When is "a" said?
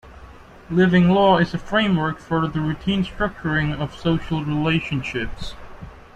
1.53-1.59